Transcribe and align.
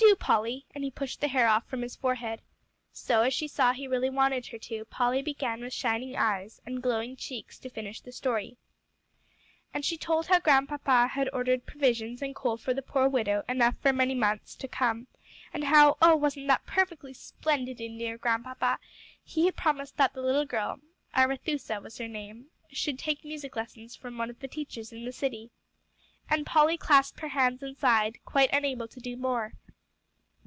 "Do, 0.00 0.14
Polly," 0.14 0.64
and 0.74 0.84
he 0.84 0.90
pushed 0.92 1.20
the 1.20 1.26
hair 1.28 1.48
off 1.48 1.66
from 1.66 1.82
his 1.82 1.96
forehead. 1.96 2.40
So, 2.92 3.22
as 3.22 3.34
she 3.34 3.48
saw 3.48 3.72
he 3.72 3.88
really 3.88 4.08
wanted 4.08 4.46
her 4.46 4.58
to, 4.58 4.84
Polly 4.84 5.22
began 5.22 5.60
with 5.60 5.72
shining 5.72 6.14
eyes, 6.16 6.60
and 6.64 6.80
glowing 6.82 7.16
cheeks, 7.16 7.58
to 7.58 7.68
finish 7.68 8.00
the 8.00 8.12
story. 8.12 8.56
And 9.74 9.84
she 9.84 9.98
told 9.98 10.28
how 10.28 10.38
Grandpapa 10.38 11.08
had 11.08 11.28
ordered 11.32 11.66
provisions 11.66 12.22
and 12.22 12.32
coal 12.34 12.56
for 12.56 12.72
the 12.72 12.80
poor 12.82 13.08
widow 13.08 13.42
enough 13.48 13.74
for 13.78 13.92
many 13.92 14.14
months 14.14 14.54
to 14.56 14.68
come; 14.68 15.08
and 15.52 15.64
how 15.64 15.96
oh, 16.00 16.14
wasn't 16.14 16.46
that 16.46 16.64
perfectly 16.64 17.12
splendid 17.12 17.80
in 17.80 17.98
dear 17.98 18.18
Grandpapa? 18.18 18.78
he 19.24 19.46
had 19.46 19.56
promised 19.56 19.96
that 19.96 20.14
the 20.14 20.22
little 20.22 20.46
girl 20.46 20.78
(Arethusa 21.16 21.80
was 21.82 21.98
her 21.98 22.08
name) 22.08 22.50
should 22.70 23.00
take 23.00 23.24
music 23.24 23.56
lessons 23.56 23.96
from 23.96 24.16
one 24.16 24.30
of 24.30 24.38
the 24.38 24.48
teachers 24.48 24.92
in 24.92 25.04
the 25.04 25.12
city. 25.12 25.50
And 26.30 26.46
Polly 26.46 26.78
clasped 26.78 27.18
her 27.20 27.28
hands 27.30 27.62
and 27.64 27.76
sighed, 27.76 28.20
quite 28.24 28.52
unable 28.52 28.86
to 28.88 29.00
do 29.00 29.16
more. 29.16 29.54